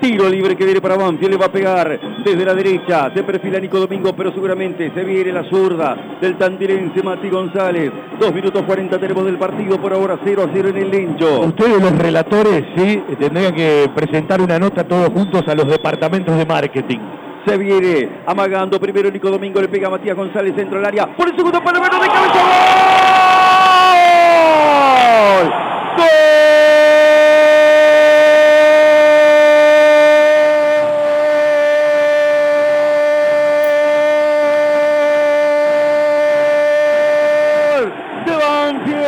Tiro 0.00 0.28
libre 0.28 0.56
que 0.56 0.64
viene 0.64 0.80
para 0.80 0.96
Banfield, 0.96 1.32
le 1.32 1.36
va 1.36 1.46
a 1.46 1.52
pegar 1.52 2.00
desde 2.24 2.44
la 2.44 2.54
derecha. 2.54 3.10
Se 3.12 3.22
perfila 3.22 3.58
Nico 3.58 3.78
Domingo, 3.78 4.14
pero 4.14 4.32
seguramente 4.32 4.90
se 4.94 5.04
viene 5.04 5.32
la 5.32 5.44
zurda 5.44 5.96
del 6.20 6.36
tandilense 6.36 7.02
Mati 7.02 7.28
González. 7.28 7.92
Dos 8.20 8.32
minutos 8.32 8.62
40 8.62 8.98
tenemos 8.98 9.24
del 9.24 9.38
partido, 9.38 9.80
por 9.80 9.92
ahora 9.92 10.18
0 10.22 10.44
a 10.44 10.50
0 10.52 10.68
en 10.68 10.76
el 10.76 10.90
Lencho. 10.90 11.40
Ustedes 11.40 11.82
los 11.82 11.98
relatores, 11.98 12.64
sí, 12.76 13.02
tendrían 13.18 13.54
que 13.54 13.90
presentar 13.94 14.40
una 14.40 14.58
nota 14.58 14.84
todos 14.84 15.08
juntos 15.08 15.46
a 15.48 15.54
los 15.54 15.66
departamentos 15.66 16.36
de 16.36 16.46
marketing. 16.46 16.98
Se 17.46 17.56
viene 17.56 18.08
amagando 18.26 18.78
primero 18.78 19.10
Nico 19.10 19.30
Domingo, 19.30 19.60
le 19.60 19.68
pega 19.68 19.88
a 19.88 19.90
Matías 19.90 20.16
González, 20.16 20.54
centro 20.54 20.78
del 20.78 20.86
área. 20.86 21.06
Por 21.16 21.28
el 21.28 21.36
segundo 21.36 21.62
palo, 21.62 21.80
de 21.80 21.88
cabeza. 21.88 22.77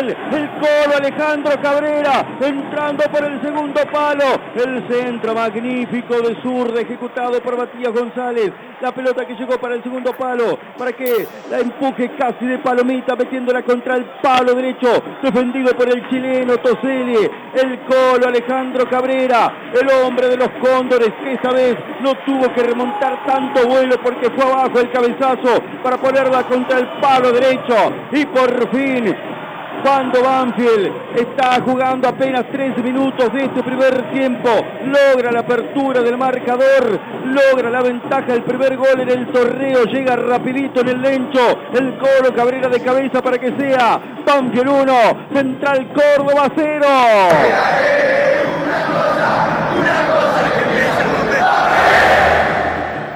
El 0.00 0.50
colo 0.60 0.96
Alejandro 0.96 1.52
Cabrera, 1.62 2.26
entrando 2.40 3.04
por 3.04 3.24
el 3.24 3.40
segundo 3.40 3.80
palo, 3.92 4.24
el 4.54 4.88
centro 4.88 5.34
magnífico 5.34 6.20
de 6.20 6.40
zurda 6.42 6.80
ejecutado 6.80 7.40
por 7.40 7.56
Matías 7.56 7.92
González, 7.92 8.52
la 8.80 8.92
pelota 8.92 9.24
que 9.24 9.34
llegó 9.34 9.58
para 9.58 9.74
el 9.74 9.82
segundo 9.82 10.12
palo, 10.12 10.58
para 10.76 10.92
que 10.92 11.26
la 11.50 11.60
empuje 11.60 12.10
casi 12.16 12.46
de 12.46 12.58
palomita, 12.58 13.14
metiéndola 13.14 13.62
contra 13.62 13.96
el 13.96 14.04
palo 14.22 14.54
derecho, 14.54 15.02
defendido 15.22 15.76
por 15.76 15.88
el 15.88 16.08
chileno 16.08 16.56
Toseli, 16.58 17.30
el 17.54 17.78
colo 17.80 18.26
Alejandro 18.26 18.88
Cabrera, 18.88 19.70
el 19.72 19.88
hombre 20.02 20.28
de 20.28 20.36
los 20.36 20.48
cóndores, 20.60 21.12
que 21.22 21.34
esta 21.34 21.52
vez 21.52 21.76
no 22.00 22.14
tuvo 22.26 22.52
que 22.52 22.62
remontar 22.62 23.24
tanto 23.24 23.66
vuelo 23.66 23.96
porque 24.02 24.30
fue 24.30 24.44
abajo 24.44 24.80
el 24.80 24.90
cabezazo 24.90 25.62
para 25.82 25.96
ponerla 25.98 26.42
contra 26.44 26.78
el 26.78 26.86
palo 27.00 27.32
derecho. 27.32 27.74
Y 28.12 28.26
por 28.26 28.68
fin 28.70 29.33
cuando 29.84 30.22
Banfield 30.22 30.90
está 31.14 31.60
jugando 31.60 32.08
apenas 32.08 32.46
tres 32.50 32.74
minutos 32.82 33.30
de 33.34 33.44
este 33.44 33.62
primer 33.62 34.10
tiempo, 34.12 34.48
logra 34.86 35.30
la 35.30 35.40
apertura 35.40 36.00
del 36.00 36.16
marcador, 36.16 36.98
logra 37.26 37.68
la 37.68 37.82
ventaja 37.82 38.32
del 38.32 38.44
primer 38.44 38.78
gol 38.78 38.98
en 39.00 39.10
el 39.10 39.26
torneo, 39.26 39.84
llega 39.84 40.16
rapidito 40.16 40.80
en 40.80 40.88
el 40.88 41.02
lencho, 41.02 41.58
el 41.74 41.98
coro 41.98 42.34
Cabrera 42.34 42.70
de 42.70 42.80
cabeza 42.80 43.20
para 43.20 43.36
que 43.36 43.52
sea 43.58 44.00
Banfield 44.24 44.68
1, 44.68 44.94
Central 45.34 45.86
Córdoba 45.92 46.50
0. 46.56 48.13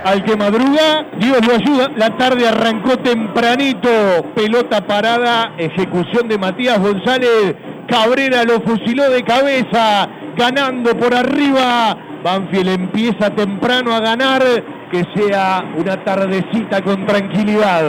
Al 0.08 0.24
que 0.24 0.36
madruga, 0.36 1.06
Dios 1.18 1.38
lo 1.46 1.54
ayuda. 1.54 1.90
La 1.96 2.16
tarde 2.16 2.48
arrancó 2.48 2.98
tempranito, 2.98 3.90
pelota 4.34 4.86
parada, 4.86 5.52
ejecución 5.58 6.28
de 6.28 6.38
Matías 6.38 6.78
González. 6.78 7.54
Cabrera 7.86 8.44
lo 8.44 8.60
fusiló 8.60 9.10
de 9.10 9.22
cabeza, 9.22 10.08
ganando 10.36 10.96
por 10.96 11.14
arriba. 11.14 11.96
Banfield 12.22 12.68
empieza 12.68 13.30
temprano 13.30 13.94
a 13.94 14.00
ganar, 14.00 14.42
que 14.90 15.04
sea 15.14 15.64
una 15.76 16.02
tardecita 16.02 16.82
con 16.82 17.06
tranquilidad. 17.06 17.84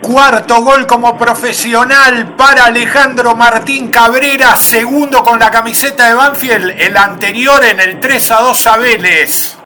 Cuarto 0.00 0.62
gol 0.62 0.86
como 0.86 1.18
profesional 1.18 2.34
para 2.36 2.66
Alejandro 2.66 3.34
Martín 3.34 3.88
Cabrera, 3.88 4.56
segundo 4.56 5.22
con 5.22 5.38
la 5.38 5.50
camiseta 5.50 6.08
de 6.08 6.14
Banfield, 6.14 6.70
el 6.80 6.96
anterior 6.96 7.62
en 7.64 7.80
el 7.80 8.00
3 8.00 8.30
a 8.30 8.40
2 8.40 8.66
a 8.66 8.76
Vélez. 8.78 9.56